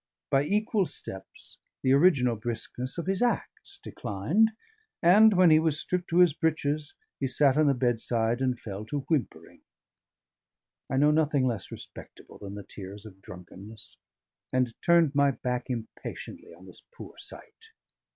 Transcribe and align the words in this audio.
By 0.31 0.45
equal 0.45 0.87
steps, 0.87 1.59
the 1.83 1.93
original 1.93 2.35
briskness 2.35 2.97
of 2.97 3.05
his 3.05 3.21
acts 3.21 3.77
declined; 3.77 4.49
and 5.03 5.35
when 5.35 5.51
he 5.51 5.59
was 5.59 5.79
stripped 5.79 6.07
to 6.09 6.21
his 6.21 6.33
breeches, 6.33 6.95
he 7.19 7.27
sat 7.27 7.55
on 7.55 7.67
the 7.67 7.75
bedside 7.75 8.41
and 8.41 8.59
fell 8.59 8.83
to 8.85 9.01
whimpering. 9.01 9.61
I 10.89 10.97
know 10.97 11.11
nothing 11.11 11.45
less 11.45 11.71
respectable 11.71 12.39
than 12.39 12.55
the 12.55 12.63
tears 12.67 13.05
of 13.05 13.21
drunkenness, 13.21 13.97
and 14.51 14.73
turned 14.81 15.13
my 15.13 15.29
back 15.29 15.69
impatiently 15.69 16.51
on 16.51 16.65
this 16.65 16.81
poor 16.81 17.15
sight. 17.19 17.65